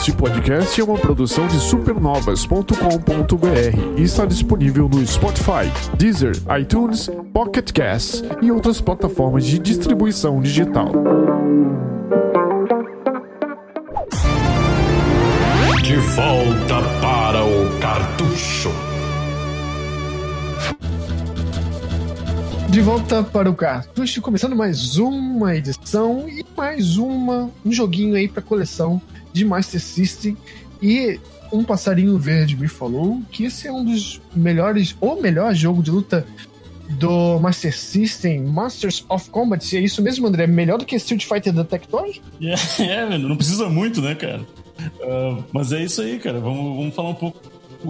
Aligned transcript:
Este 0.00 0.12
podcast 0.12 0.80
é 0.80 0.82
uma 0.82 0.96
produção 0.96 1.46
de 1.46 1.60
supernovas.com.br 1.60 3.98
e 3.98 4.02
está 4.02 4.24
disponível 4.24 4.88
no 4.88 5.06
Spotify, 5.06 5.70
Deezer, 5.98 6.32
iTunes, 6.58 7.10
Pocket 7.34 7.70
Casts 7.70 8.24
e 8.40 8.50
outras 8.50 8.80
plataformas 8.80 9.44
de 9.44 9.58
distribuição 9.58 10.40
digital. 10.40 10.90
De 15.82 15.96
volta 15.96 16.80
para 17.02 17.44
o 17.44 17.78
cartucho. 17.78 18.70
De 22.70 22.80
volta 22.80 23.22
para 23.22 23.50
o 23.50 23.54
cartucho, 23.54 24.22
começando 24.22 24.56
mais 24.56 24.96
uma 24.96 25.54
edição 25.54 26.26
e 26.26 26.42
mais 26.56 26.96
uma 26.96 27.50
um 27.62 27.70
joguinho 27.70 28.14
aí 28.14 28.28
para 28.28 28.40
coleção 28.40 28.98
de 29.32 29.44
Master 29.44 29.80
System 29.80 30.36
e 30.82 31.18
um 31.52 31.64
passarinho 31.64 32.16
verde 32.18 32.56
me 32.56 32.68
falou 32.68 33.20
que 33.30 33.44
esse 33.44 33.66
é 33.66 33.72
um 33.72 33.84
dos 33.84 34.20
melhores 34.34 34.96
ou 35.00 35.20
melhor 35.20 35.54
jogo 35.54 35.82
de 35.82 35.90
luta 35.90 36.26
do 36.90 37.38
Master 37.38 37.76
System, 37.76 38.44
Masters 38.44 39.04
of 39.08 39.30
Combat. 39.30 39.76
É 39.76 39.80
isso 39.80 40.02
mesmo, 40.02 40.26
André? 40.26 40.46
Melhor 40.46 40.78
do 40.78 40.84
que 40.84 40.96
Street 40.96 41.24
Fighter 41.24 41.52
da 41.52 41.64
Tectoy? 41.64 42.20
É, 42.40 42.82
é, 42.82 43.18
não 43.18 43.36
precisa 43.36 43.68
muito, 43.68 44.00
né, 44.00 44.14
cara? 44.14 44.40
Uh, 44.40 45.44
mas 45.52 45.72
é 45.72 45.82
isso 45.82 46.00
aí, 46.00 46.18
cara. 46.18 46.40
Vamos, 46.40 46.76
vamos 46.76 46.94
falar 46.94 47.10
um 47.10 47.14
pouco 47.14 47.38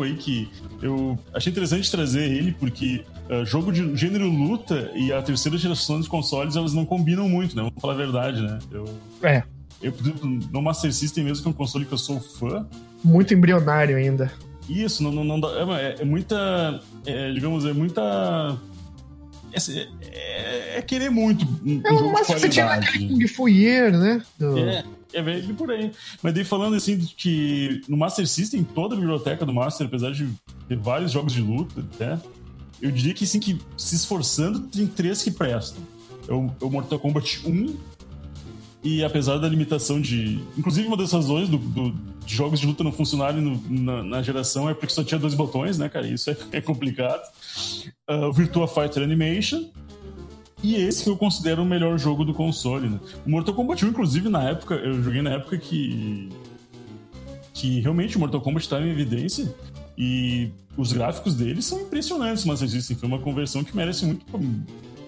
aí 0.02 0.14
que 0.14 0.48
eu 0.82 1.18
achei 1.32 1.50
interessante 1.50 1.90
trazer 1.90 2.24
ele, 2.30 2.52
porque 2.52 3.04
uh, 3.30 3.44
jogo 3.44 3.72
de 3.72 3.96
gênero 3.96 4.28
luta 4.28 4.90
e 4.94 5.12
a 5.12 5.22
terceira 5.22 5.56
geração 5.56 5.98
dos 5.98 6.08
consoles, 6.08 6.56
elas 6.56 6.74
não 6.74 6.84
combinam 6.84 7.28
muito, 7.28 7.56
né? 7.56 7.62
Vamos 7.62 7.80
falar 7.80 7.94
a 7.94 7.96
verdade, 7.96 8.42
né? 8.42 8.58
Eu, 8.70 8.84
é. 9.22 9.42
Eu, 9.82 9.92
no 10.52 10.60
Master 10.60 10.92
System 10.92 11.24
mesmo, 11.24 11.42
que 11.42 11.48
é 11.48 11.50
um 11.50 11.54
console 11.54 11.84
que 11.84 11.92
eu 11.92 11.98
sou 11.98 12.20
fã... 12.20 12.66
Muito 13.02 13.32
embrionário 13.32 13.96
ainda. 13.96 14.32
Isso, 14.68 15.02
não, 15.02 15.10
não, 15.10 15.24
não 15.24 15.40
dá, 15.40 15.48
é, 15.80 15.96
é, 16.00 16.04
muita... 16.04 16.80
É, 17.06 17.32
digamos, 17.32 17.64
é 17.64 17.72
muita... 17.72 18.58
É, 19.52 19.58
é, 20.02 20.78
é, 20.78 20.82
querer 20.82 21.10
muito 21.10 21.44
um, 21.64 21.80
é, 21.84 21.92
um 21.92 21.98
jogo 21.98 22.16
de 22.20 22.24
qualidade. 22.24 22.40
Você 22.40 22.48
tinha 22.48 23.08
Kung 23.08 23.26
Fu 23.26 23.48
Year, 23.48 23.98
né? 23.98 24.22
Do... 24.38 24.58
É, 24.58 24.84
é 25.12 25.22
bem 25.22 25.42
por 25.54 25.70
aí. 25.70 25.90
Mas 26.22 26.34
daí 26.34 26.44
falando 26.44 26.76
assim 26.76 26.98
que 27.16 27.80
no 27.88 27.96
Master 27.96 28.26
System, 28.28 28.62
toda 28.62 28.94
a 28.94 28.98
biblioteca 28.98 29.44
do 29.44 29.52
Master, 29.52 29.86
apesar 29.86 30.12
de 30.12 30.28
ter 30.68 30.76
vários 30.76 31.10
jogos 31.10 31.32
de 31.32 31.42
luta, 31.42 31.84
né? 31.98 32.20
Eu 32.80 32.90
diria 32.90 33.12
que 33.12 33.26
sim, 33.26 33.40
que 33.40 33.60
se 33.76 33.96
esforçando, 33.96 34.60
tem 34.60 34.86
três 34.86 35.22
que 35.22 35.30
prestam. 35.30 35.82
É 36.28 36.32
o, 36.32 36.50
é 36.60 36.64
o 36.64 36.70
Mortal 36.70 36.98
Kombat 36.98 37.42
1, 37.46 37.76
e 38.82 39.04
apesar 39.04 39.38
da 39.38 39.48
limitação 39.48 40.00
de. 40.00 40.40
Inclusive, 40.56 40.86
uma 40.86 40.96
das 40.96 41.12
razões 41.12 41.48
do, 41.48 41.58
do 41.58 41.94
de 42.24 42.34
jogos 42.34 42.60
de 42.60 42.66
luta 42.66 42.84
não 42.84 42.92
funcionarem 42.92 43.42
no, 43.42 43.60
na, 43.68 44.02
na, 44.02 44.22
geração 44.22 44.68
é 44.68 44.74
porque 44.74 44.92
só 44.92 45.02
tinha 45.02 45.18
dois 45.18 45.34
botões, 45.34 45.78
né, 45.78 45.88
cara? 45.88 46.06
Isso 46.06 46.30
é, 46.30 46.36
é 46.52 46.60
complicado. 46.60 47.22
Uh, 48.08 48.26
o 48.26 48.32
Virtua 48.32 48.68
Fighter 48.68 49.02
Animation, 49.02 49.64
e 50.62 50.76
esse 50.76 51.04
que 51.04 51.10
eu 51.10 51.16
considero 51.16 51.62
o 51.62 51.66
melhor 51.66 51.98
jogo 51.98 52.24
do 52.24 52.32
console, 52.32 52.88
né? 52.88 53.00
O 53.26 53.30
Mortal 53.30 53.54
Kombat 53.54 53.84
1, 53.84 53.88
inclusive, 53.88 54.28
na 54.28 54.48
época, 54.48 54.74
eu 54.74 55.02
joguei 55.02 55.22
na 55.22 55.30
época 55.30 55.58
que. 55.58 56.28
que 57.52 57.80
realmente 57.80 58.16
o 58.16 58.20
Mortal 58.20 58.40
Kombat 58.40 58.64
estava 58.64 58.86
em 58.86 58.90
evidência. 58.90 59.54
E 59.98 60.50
os 60.78 60.92
gráficos 60.92 61.34
dele 61.34 61.60
são 61.60 61.80
impressionantes, 61.80 62.46
mas 62.46 62.62
assim, 62.62 62.94
foi 62.94 63.06
uma 63.06 63.18
conversão 63.18 63.62
que 63.62 63.76
merece 63.76 64.06
muito, 64.06 64.24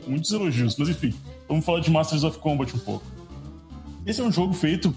muitos 0.06 0.30
elogios. 0.30 0.76
Mas 0.76 0.88
enfim, 0.90 1.14
vamos 1.48 1.64
falar 1.64 1.80
de 1.80 1.90
Masters 1.90 2.24
of 2.24 2.38
Combat 2.38 2.74
um 2.74 2.78
pouco. 2.78 3.04
Esse 4.06 4.20
é 4.20 4.24
um 4.24 4.32
jogo 4.32 4.52
feito 4.52 4.94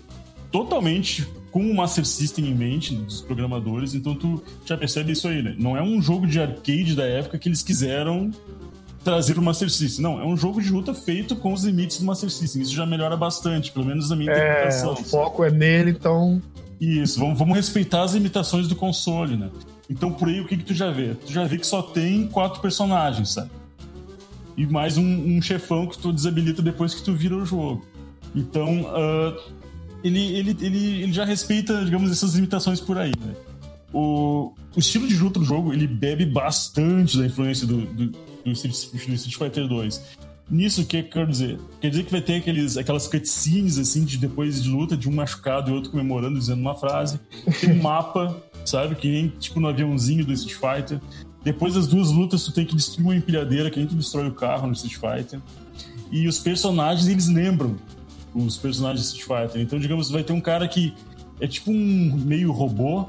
totalmente 0.51 1.27
com 1.51 1.61
o 1.61 1.73
Master 1.73 2.05
System 2.05 2.47
em 2.47 2.55
mente 2.55 2.93
dos 2.95 3.21
programadores, 3.21 3.93
então 3.93 4.13
tu 4.13 4.43
já 4.65 4.75
percebe 4.75 5.13
isso 5.13 5.27
aí, 5.27 5.41
né? 5.41 5.55
Não 5.57 5.77
é 5.77 5.81
um 5.81 6.01
jogo 6.01 6.27
de 6.27 6.39
arcade 6.39 6.95
da 6.95 7.05
época 7.05 7.37
que 7.37 7.47
eles 7.47 7.61
quiseram 7.61 8.31
trazer 9.03 9.37
o 9.37 9.41
Master 9.41 9.69
System. 9.69 10.03
Não, 10.03 10.19
é 10.19 10.25
um 10.25 10.35
jogo 10.35 10.61
de 10.61 10.69
luta 10.69 10.93
feito 10.93 11.35
com 11.35 11.53
os 11.53 11.63
limites 11.63 11.99
do 11.99 12.05
Master 12.05 12.29
System. 12.29 12.61
Isso 12.61 12.73
já 12.73 12.85
melhora 12.85 13.15
bastante, 13.15 13.71
pelo 13.71 13.85
menos 13.85 14.09
na 14.09 14.15
minha 14.15 14.31
é, 14.31 14.35
interpretação. 14.35 14.93
O 14.93 14.95
foco 14.97 15.43
é 15.43 15.51
nele, 15.51 15.91
então. 15.91 16.41
Isso, 16.81 17.19
vamos, 17.19 17.39
vamos 17.39 17.55
respeitar 17.55 18.03
as 18.03 18.13
limitações 18.13 18.67
do 18.67 18.75
console, 18.75 19.37
né? 19.37 19.49
Então 19.89 20.11
por 20.11 20.27
aí 20.27 20.41
o 20.41 20.47
que, 20.47 20.57
que 20.57 20.63
tu 20.63 20.73
já 20.73 20.91
vê? 20.91 21.13
Tu 21.13 21.31
já 21.31 21.45
vê 21.45 21.57
que 21.57 21.67
só 21.67 21.81
tem 21.81 22.27
quatro 22.27 22.59
personagens, 22.59 23.29
sabe? 23.29 23.51
E 24.57 24.65
mais 24.65 24.97
um, 24.97 25.37
um 25.37 25.41
chefão 25.41 25.87
que 25.87 25.97
tu 25.97 26.11
desabilita 26.11 26.61
depois 26.61 26.93
que 26.93 27.03
tu 27.03 27.13
vira 27.13 27.35
o 27.35 27.45
jogo. 27.45 27.85
Então, 28.35 28.81
uh, 28.81 29.53
ele, 30.03 30.19
ele, 30.35 30.57
ele, 30.61 31.01
ele 31.03 31.13
já 31.13 31.23
respeita, 31.25 31.83
digamos, 31.83 32.11
essas 32.11 32.35
limitações 32.35 32.81
por 32.81 32.97
aí, 32.97 33.13
né? 33.19 33.33
O, 33.93 34.53
o 34.75 34.79
estilo 34.79 35.07
de 35.07 35.17
luta 35.17 35.39
do 35.39 35.45
jogo, 35.45 35.73
ele 35.73 35.87
bebe 35.87 36.25
bastante 36.25 37.17
da 37.17 37.25
influência 37.25 37.65
do, 37.65 37.77
do, 37.81 38.07
do, 38.43 38.51
Street, 38.51 38.75
do 39.07 39.13
Street 39.13 39.37
Fighter 39.37 39.67
2. 39.67 40.01
Nisso, 40.49 40.81
o 40.81 40.85
que 40.85 41.01
quer 41.01 41.25
dizer? 41.25 41.57
Quer 41.81 41.89
dizer 41.89 42.03
que 42.03 42.11
vai 42.11 42.21
ter 42.21 42.35
aqueles, 42.35 42.77
aquelas 42.77 43.07
cutscenes, 43.07 43.79
assim, 43.79 44.03
de 44.03 44.17
depois 44.17 44.61
de 44.61 44.69
luta, 44.69 44.95
de 44.95 45.09
um 45.09 45.13
machucado 45.13 45.71
e 45.71 45.73
outro 45.73 45.91
comemorando, 45.91 46.37
dizendo 46.37 46.59
uma 46.59 46.75
frase. 46.75 47.19
Tem 47.59 47.71
um 47.71 47.81
mapa, 47.81 48.43
sabe? 48.65 48.95
Que 48.95 49.09
nem, 49.09 49.29
tipo, 49.29 49.59
no 49.59 49.67
aviãozinho 49.67 50.25
do 50.25 50.33
Street 50.33 50.59
Fighter. 50.59 50.99
Depois 51.43 51.73
das 51.73 51.87
duas 51.87 52.11
lutas, 52.11 52.43
tu 52.43 52.51
tem 52.51 52.65
que 52.65 52.75
destruir 52.75 53.05
uma 53.05 53.15
empilhadeira, 53.15 53.71
que 53.71 53.79
nem 53.79 53.87
tu 53.87 53.95
destrói 53.95 54.27
o 54.27 54.33
carro 54.33 54.67
no 54.67 54.73
Street 54.73 54.95
Fighter. 54.95 55.39
E 56.11 56.27
os 56.27 56.37
personagens, 56.37 57.07
eles 57.07 57.27
lembram 57.27 57.75
os 58.35 58.57
personagens 58.57 59.01
de 59.01 59.17
Street 59.17 59.47
Fighter. 59.47 59.61
Então, 59.61 59.79
digamos, 59.79 60.09
vai 60.09 60.23
ter 60.23 60.33
um 60.33 60.41
cara 60.41 60.67
que 60.67 60.93
é 61.39 61.47
tipo 61.47 61.71
um 61.71 62.15
meio 62.15 62.51
robô, 62.51 63.07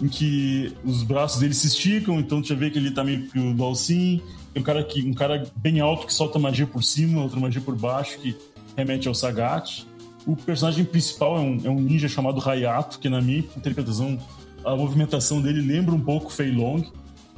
em 0.00 0.08
que 0.08 0.72
os 0.84 1.02
braços 1.02 1.40
dele 1.40 1.54
se 1.54 1.68
esticam, 1.68 2.20
então 2.20 2.42
tu 2.42 2.48
já 2.48 2.54
vê 2.54 2.70
que 2.70 2.78
ele 2.78 2.90
tá 2.90 3.02
meio 3.02 3.26
que 3.28 3.38
o 3.38 3.54
Dalsin. 3.54 4.20
Tem 4.52 4.62
um 4.62 4.64
cara, 4.64 4.84
que, 4.84 5.02
um 5.02 5.14
cara 5.14 5.50
bem 5.56 5.80
alto 5.80 6.06
que 6.06 6.12
solta 6.12 6.38
magia 6.38 6.66
por 6.66 6.82
cima, 6.82 7.22
outra 7.22 7.40
magia 7.40 7.60
por 7.60 7.74
baixo, 7.74 8.18
que 8.18 8.36
remete 8.76 9.08
ao 9.08 9.14
Sagat. 9.14 9.86
O 10.26 10.36
personagem 10.36 10.84
principal 10.84 11.36
é 11.36 11.40
um, 11.40 11.60
é 11.64 11.70
um 11.70 11.80
ninja 11.80 12.08
chamado 12.08 12.42
Hayato, 12.46 12.98
que 12.98 13.08
na 13.08 13.20
minha 13.20 13.38
interpretação, 13.56 14.18
a 14.64 14.74
movimentação 14.76 15.40
dele 15.40 15.60
lembra 15.60 15.94
um 15.94 16.00
pouco 16.00 16.30
Fei 16.30 16.50
Long. 16.50 16.82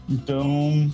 Então, 0.09 0.91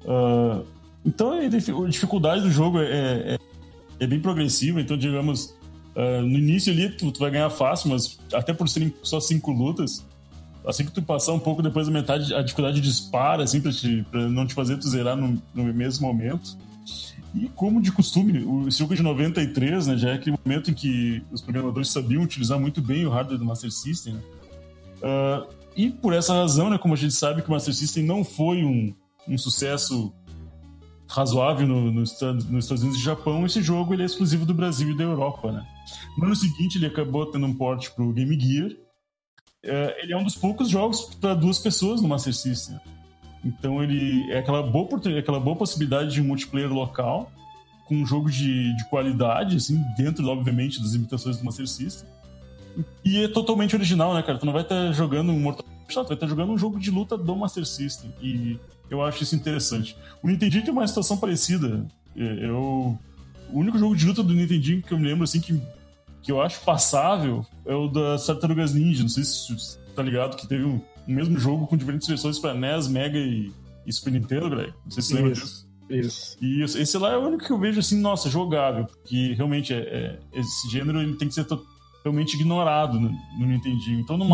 Uh, 0.03 0.65
então 1.05 1.31
a 1.33 1.87
dificuldade 1.87 2.41
do 2.41 2.51
jogo 2.51 2.79
é, 2.79 3.33
é, 3.33 3.37
é 3.99 4.07
bem 4.07 4.19
progressiva, 4.19 4.81
então 4.81 4.97
digamos 4.97 5.57
Uh, 5.97 6.21
no 6.21 6.37
início 6.37 6.71
ali 6.71 6.89
tu, 6.89 7.11
tu, 7.11 7.19
vai 7.19 7.31
ganhar 7.31 7.49
fácil, 7.49 7.89
mas 7.89 8.19
até 8.31 8.53
por 8.53 8.69
serem 8.69 8.93
só 9.01 9.19
cinco 9.19 9.49
lutas, 9.49 10.05
assim 10.63 10.85
que 10.85 10.91
tu 10.91 11.01
passar 11.01 11.33
um 11.33 11.39
pouco 11.39 11.63
depois 11.63 11.87
da 11.87 11.91
metade, 11.91 12.35
a 12.35 12.43
dificuldade 12.43 12.79
dispara, 12.79 13.43
assim, 13.43 13.59
pra, 13.59 13.71
te, 13.71 14.05
pra 14.11 14.29
não 14.29 14.45
te 14.45 14.53
fazer 14.53 14.77
tu 14.77 14.87
zerar 14.87 15.17
no, 15.17 15.41
no 15.55 15.63
mesmo 15.73 16.05
momento. 16.05 16.55
E 17.33 17.49
como 17.49 17.81
de 17.81 17.91
costume, 17.91 18.43
o 18.43 18.69
jogo 18.69 18.95
de 18.95 19.01
93, 19.01 19.87
né, 19.87 19.97
já 19.97 20.09
é 20.09 20.13
aquele 20.13 20.37
momento 20.45 20.69
em 20.69 20.73
que 20.75 21.23
os 21.31 21.41
programadores 21.41 21.89
sabiam 21.89 22.21
utilizar 22.21 22.59
muito 22.59 22.79
bem 22.79 23.03
o 23.07 23.09
hardware 23.09 23.39
do 23.39 23.45
Master 23.45 23.71
System, 23.71 24.13
né? 24.13 24.21
Uh, 25.01 25.47
e 25.75 25.89
por 25.89 26.13
essa 26.13 26.31
razão, 26.31 26.69
né, 26.69 26.77
como 26.77 26.93
a 26.93 26.97
gente 26.97 27.15
sabe 27.15 27.41
que 27.41 27.49
o 27.49 27.51
Master 27.51 27.73
System 27.73 28.03
não 28.03 28.23
foi 28.23 28.63
um, 28.63 28.93
um 29.27 29.37
sucesso 29.37 30.13
razoável 31.07 31.67
no, 31.67 31.91
no, 31.91 32.01
nos 32.01 32.11
Estados 32.11 32.45
Unidos 32.83 32.99
e 32.99 33.03
Japão, 33.03 33.45
esse 33.45 33.61
jogo 33.61 33.93
ele 33.93 34.03
é 34.03 34.05
exclusivo 34.05 34.45
do 34.45 34.53
Brasil 34.53 34.89
e 34.91 34.97
da 34.97 35.03
Europa, 35.03 35.51
né? 35.51 35.65
No 36.17 36.25
ano 36.25 36.35
seguinte 36.35 36.77
ele 36.77 36.85
acabou 36.85 37.25
tendo 37.25 37.45
um 37.45 37.53
port 37.53 37.89
pro 37.91 38.11
Game 38.11 38.39
Gear. 38.39 38.71
Uh, 39.63 39.93
ele 40.01 40.13
é 40.13 40.17
um 40.17 40.23
dos 40.23 40.35
poucos 40.35 40.69
jogos 40.69 41.15
para 41.19 41.33
duas 41.33 41.59
pessoas 41.59 42.01
no 42.01 42.07
Master 42.07 42.33
System. 42.33 42.79
Então 43.43 43.81
ele 43.81 44.29
é 44.31 44.39
aquela 44.39 44.61
boa, 44.61 44.87
aquela 45.17 45.39
boa 45.39 45.55
possibilidade 45.55 46.13
de 46.13 46.21
multiplayer 46.21 46.71
local, 46.71 47.31
com 47.85 47.95
um 47.95 48.05
jogo 48.05 48.29
de, 48.29 48.75
de 48.75 48.89
qualidade, 48.89 49.55
assim, 49.55 49.81
dentro, 49.95 50.27
obviamente, 50.27 50.81
das 50.81 50.91
limitações 50.91 51.37
do 51.37 51.45
Master 51.45 51.67
System. 51.67 52.07
E 53.03 53.23
é 53.23 53.27
totalmente 53.27 53.75
original, 53.75 54.13
né, 54.13 54.21
cara? 54.21 54.37
Tu 54.37 54.45
não 54.45 54.53
vai 54.53 54.61
estar 54.61 54.91
jogando 54.91 55.31
um 55.31 55.39
Mortal 55.39 55.63
Kombat, 55.63 55.93
tu 55.93 56.07
vai 56.07 56.15
estar 56.15 56.27
jogando 56.27 56.51
um 56.51 56.57
jogo 56.57 56.77
de 56.79 56.91
luta 56.91 57.17
do 57.17 57.35
Master 57.35 57.65
System. 57.65 58.13
E 58.21 58.59
eu 58.89 59.01
acho 59.03 59.23
isso 59.23 59.35
interessante. 59.35 59.95
O 60.21 60.27
Nintendo 60.27 60.61
tem 60.61 60.71
uma 60.71 60.87
situação 60.87 61.17
parecida. 61.17 61.85
É, 62.15 62.45
eu... 62.45 62.97
O 63.49 63.59
único 63.59 63.77
jogo 63.77 63.95
de 63.95 64.05
luta 64.05 64.21
do 64.21 64.33
Nintendo 64.33 64.81
que 64.81 64.91
eu 64.91 64.99
me 64.99 65.07
lembro, 65.07 65.23
assim, 65.23 65.39
que, 65.39 65.61
que 66.21 66.31
eu 66.31 66.41
acho 66.41 66.59
passável 66.61 67.45
é 67.65 67.73
o 67.73 67.87
das 67.87 68.25
Tartarugas 68.25 68.73
Ninja. 68.73 69.03
Não 69.03 69.09
sei 69.09 69.23
se 69.23 69.53
você 69.53 69.79
tá 69.95 70.03
ligado, 70.03 70.35
que 70.35 70.45
teve 70.45 70.65
um, 70.65 70.81
um 71.07 71.13
mesmo 71.13 71.39
jogo 71.39 71.65
com 71.65 71.77
diferentes 71.77 72.07
versões 72.07 72.37
para 72.37 72.53
NES, 72.53 72.89
Mega 72.89 73.17
e, 73.17 73.51
e 73.85 73.93
Super 73.93 74.11
Nintendo, 74.11 74.49
velho. 74.49 74.73
Não 74.83 74.91
sei 74.91 75.01
se 75.01 75.09
você 75.09 75.15
lembra 75.15 75.33
disso. 75.33 75.67
Isso. 75.89 76.37
E 76.41 76.61
esse 76.61 76.97
lá 76.97 77.13
é 77.13 77.17
o 77.17 77.25
único 77.25 77.45
que 77.45 77.51
eu 77.51 77.57
vejo 77.57 77.79
assim, 77.79 77.99
nossa, 77.99 78.29
jogável. 78.29 78.85
Porque 78.85 79.33
realmente 79.33 79.73
é, 79.73 79.77
é 80.33 80.39
esse 80.39 80.69
gênero 80.69 81.01
ele 81.01 81.15
tem 81.15 81.27
que 81.27 81.33
ser 81.33 81.45
totalmente 81.45 82.33
ignorado 82.33 82.99
no, 82.99 83.09
no 83.09 83.45
Nintendinho. 83.45 83.99
Então 83.99 84.17
no 84.17 84.25
uhum. 84.25 84.29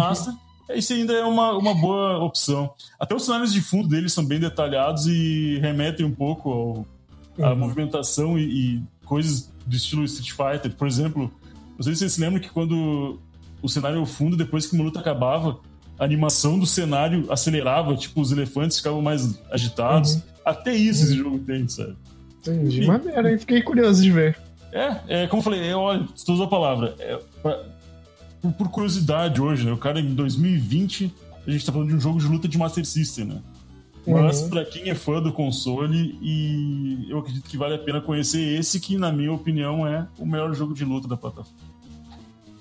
Esse 0.70 0.94
ainda 0.94 1.14
é 1.14 1.24
uma, 1.24 1.58
uma 1.58 1.74
boa 1.74 2.20
opção. 2.20 2.74
Até 3.00 3.16
os 3.16 3.26
cenários 3.26 3.52
de 3.52 3.62
fundo 3.62 3.88
deles 3.88 4.14
são 4.14 4.26
bem 4.26 4.40
detalhados 4.40 5.08
e 5.08 5.60
remetem 5.60 6.06
um 6.06 6.12
pouco 6.12 6.52
ao, 6.52 7.46
à 7.46 7.52
uhum. 7.52 7.60
movimentação 7.60 8.38
e, 8.38 8.44
e, 8.44 8.84
coisas 9.06 9.52
do 9.66 9.76
estilo 9.76 10.04
Street 10.06 10.32
Fighter. 10.32 10.76
Por 10.76 10.88
exemplo, 10.88 11.32
não 11.78 11.84
sei 11.84 11.94
se 11.94 12.00
vocês 12.00 12.14
se 12.14 12.22
lembram 12.22 12.42
que 12.42 12.50
quando 12.50 13.20
o 13.62 13.70
cenário 13.70 14.06
fundo, 14.06 14.38
depois 14.38 14.66
que 14.66 14.76
uma 14.76 14.84
luta 14.84 15.00
acabava, 15.00 15.60
a 16.00 16.04
animação 16.04 16.58
do 16.58 16.66
cenário 16.66 17.32
acelerava, 17.32 17.96
tipo, 17.96 18.22
os 18.22 18.32
elefantes 18.32 18.78
ficavam 18.78 19.02
mais 19.02 19.40
agitados. 19.52 20.16
Uhum. 20.16 20.22
Até 20.46 20.74
isso 20.74 21.02
uhum. 21.02 21.10
esse 21.10 21.18
jogo 21.18 21.40
tem, 21.40 21.68
sabe? 21.68 21.96
Entendi. 22.40 22.86
Maneiro, 22.86 23.28
hein? 23.28 23.38
Fiquei 23.38 23.62
curioso 23.62 24.02
de 24.02 24.12
ver. 24.12 24.38
É, 24.72 25.24
é 25.24 25.28
como 25.28 25.40
eu 25.40 25.44
falei, 25.44 25.70
é, 25.70 25.76
olha, 25.76 26.06
tu 26.26 26.34
usou 26.34 26.46
a 26.46 26.50
palavra. 26.50 26.96
É, 27.00 27.18
pra, 27.42 27.64
por, 28.44 28.52
por, 28.52 28.70
curiosidade 28.70 29.42
hoje, 29.42 29.66
né? 29.66 29.72
O 29.72 29.78
cara 29.78 30.00
em 30.00 30.14
2020, 30.14 31.12
a 31.48 31.50
gente 31.50 31.66
tá 31.66 31.72
falando 31.72 31.88
de 31.88 31.96
um 31.96 32.00
jogo 32.00 32.20
de 32.20 32.28
luta 32.28 32.48
de 32.48 32.58
Master 32.58 32.86
System, 32.86 33.26
né? 33.26 33.42
Mas 34.06 34.42
uhum. 34.42 34.50
pra 34.50 34.66
quem 34.66 34.90
é 34.90 34.96
fã 34.96 35.22
do 35.22 35.32
console, 35.32 36.18
e 36.22 37.08
eu 37.10 37.20
acredito 37.20 37.50
que 37.50 37.56
vale 37.56 37.76
a 37.76 37.80
pena 37.80 38.02
conhecer 38.02 38.60
esse, 38.60 38.80
que 38.80 38.98
na 38.98 39.12
minha 39.12 39.32
opinião 39.32 39.88
é 39.88 40.06
o 40.20 40.26
melhor 40.26 40.54
jogo 40.54 40.74
de 40.74 40.84
luta 40.84 41.08
da 41.08 41.16
plataforma. 41.16 41.58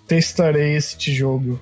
Testarei 0.06 0.76
esse 0.76 1.12
jogo. 1.12 1.58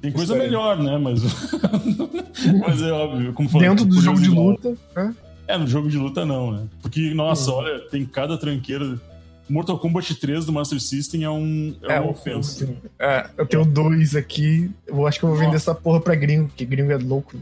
Tem 0.00 0.12
coisa 0.12 0.36
melhor, 0.36 0.80
né? 0.80 0.96
Mas, 0.96 1.20
mas 2.60 2.80
é 2.80 2.92
óbvio. 2.92 3.32
Como 3.32 3.48
falei, 3.48 3.68
Dentro 3.68 3.84
do 3.84 4.00
jogo 4.00 4.20
de 4.20 4.28
luta. 4.28 4.76
É? 4.94 5.54
é, 5.54 5.58
no 5.58 5.66
jogo 5.66 5.88
de 5.88 5.98
luta 5.98 6.24
não, 6.24 6.52
né? 6.52 6.68
Porque, 6.80 7.12
nossa, 7.14 7.50
uhum. 7.50 7.56
olha, 7.56 7.80
tem 7.88 8.04
cada 8.06 8.38
tranqueira. 8.38 9.00
Mortal 9.48 9.78
Kombat 9.78 10.14
3 10.14 10.44
do 10.46 10.52
Master 10.52 10.80
System 10.80 11.24
é, 11.24 11.30
um, 11.30 11.74
é, 11.82 11.94
é 11.94 12.00
uma 12.00 12.10
ofensa. 12.10 12.68
É, 12.98 13.28
eu 13.36 13.46
tenho 13.46 13.64
dois 13.64 14.14
aqui. 14.14 14.70
Eu 14.86 15.06
acho 15.06 15.18
que 15.18 15.24
eu 15.24 15.30
vou 15.30 15.38
vender 15.38 15.56
essa 15.56 15.74
porra 15.74 16.00
pra 16.00 16.14
gringo, 16.14 16.48
porque 16.48 16.64
gringo 16.64 16.92
é 16.92 16.98
louco. 16.98 17.36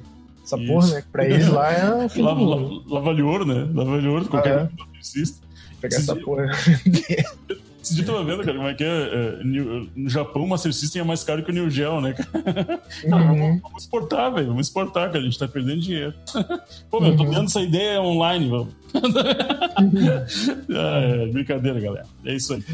Essa 0.45 0.57
Isso. 0.57 0.67
porra, 0.67 0.87
né? 0.89 1.05
Pra 1.11 1.25
eles 1.27 1.49
lá 1.49 1.73
é 1.73 1.91
um 1.93 2.23
lava, 2.23 2.41
lava, 2.41 2.83
lava 2.87 3.23
ouro, 3.23 3.45
né? 3.45 3.69
Lava 3.75 4.09
ouro, 4.09 4.29
qualquer 4.29 4.59
ah, 4.59 4.71
é. 4.73 4.79
Master 4.79 5.05
System. 5.05 5.49
Pegar 5.81 5.97
essa 5.97 6.17
porra. 6.17 6.47
Esse 7.87 7.95
dia 7.95 8.03
eu 8.03 8.07
tava 8.09 8.25
vendo, 8.25 8.43
cara, 8.43 8.57
como 8.57 8.69
é 8.69 8.75
que 8.75 8.83
é. 8.83 8.89
é 8.89 9.45
no 9.45 10.11
Japão, 10.11 10.43
o 10.43 10.49
Master 10.49 10.73
System 10.73 11.03
é 11.03 11.05
mais 11.05 11.23
caro 11.23 11.45
que 11.45 11.53
o 11.53 11.55
New 11.55 11.71
Gel, 11.71 12.01
né, 12.01 12.15
cara? 12.15 12.83
Uhum. 13.05 13.61
vamos 13.61 13.85
exportar, 13.85 14.35
velho. 14.35 14.49
Vamos 14.49 14.67
exportar, 14.67 15.07
cara. 15.07 15.21
A 15.21 15.23
gente 15.23 15.39
tá 15.39 15.47
perdendo 15.47 15.81
dinheiro. 15.81 16.13
Pô, 16.91 17.01
meu, 17.01 17.13
uhum. 17.13 17.17
tô 17.17 17.25
dando 17.27 17.45
essa 17.45 17.61
ideia 17.61 18.03
online, 18.03 18.49
vamos. 18.49 18.75
ah, 20.75 21.01
é, 21.01 21.27
brincadeira, 21.29 21.79
galera. 21.79 22.07
É 22.25 22.35
isso 22.35 22.55
aí. 22.55 22.65